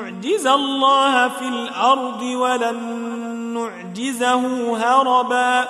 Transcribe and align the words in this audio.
نعجز 0.00 0.46
الله 0.46 1.28
في 1.28 1.48
الأرض 1.48 2.22
ولن 2.22 2.76
نعجزه 3.54 4.76
هربا 4.76 5.68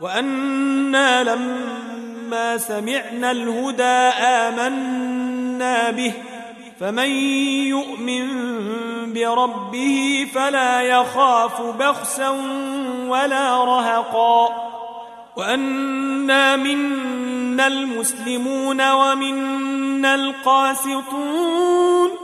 وأنا 0.00 1.22
لما 1.22 2.58
سمعنا 2.58 3.30
الهدى 3.30 3.82
آمنا 4.22 5.90
به 5.90 6.12
فمن 6.80 7.10
يؤمن 7.68 8.26
بربه 9.12 10.26
فلا 10.34 10.80
يخاف 10.80 11.62
بخسا 11.62 12.28
ولا 13.08 13.64
رهقا 13.64 14.48
وأنا 15.36 16.56
منا 16.56 17.66
المسلمون 17.66 18.90
ومنا 18.90 20.14
القاسطون 20.14 22.23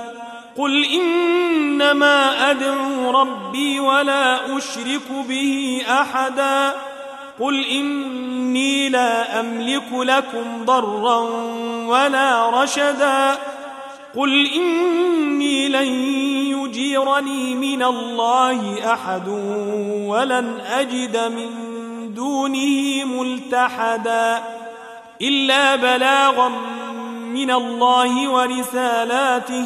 قل 0.57 0.85
إنما 0.85 2.49
أدعو 2.51 3.11
ربي 3.11 3.79
ولا 3.79 4.57
أشرك 4.57 5.11
به 5.29 5.81
أحدا. 5.89 6.73
قل 7.39 7.65
إني 7.65 8.89
لا 8.89 9.39
أملك 9.39 9.87
لكم 9.91 10.65
ضرا 10.65 11.19
ولا 11.87 12.49
رشدا. 12.63 13.37
قل 14.15 14.49
إني 14.55 15.69
لن 15.69 15.87
يجيرني 16.57 17.55
من 17.55 17.83
الله 17.83 18.93
أحد 18.93 19.27
ولن 20.07 20.61
أجد 20.71 21.17
من 21.17 21.49
دونه 22.13 23.03
ملتحدا. 23.05 24.43
إلا 25.21 25.75
بلاغا 25.75 26.51
من 27.33 27.51
الله 27.51 28.29
ورسالاته 28.29 29.65